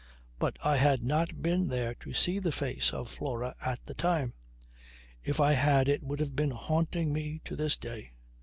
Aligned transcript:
But 0.39 0.57
I 0.63 0.77
had 0.77 1.03
not 1.03 1.43
been 1.43 1.67
there 1.67 1.93
to 1.99 2.11
see 2.11 2.39
the 2.39 2.51
face 2.51 2.91
of 2.91 3.07
Flora 3.07 3.55
at 3.61 3.85
the 3.85 3.93
time. 3.93 4.33
If 5.21 5.39
I 5.39 5.53
had 5.53 5.87
it 5.87 6.01
would 6.01 6.35
be 6.35 6.49
haunting 6.49 7.13
me 7.13 7.39
to 7.45 7.55
this 7.55 7.77
day. 7.77 8.11